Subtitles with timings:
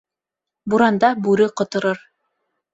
[0.75, 2.05] Буранда бүре ҡоторор